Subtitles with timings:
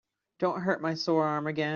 [0.39, 1.69] Don't hurt my sore arm again.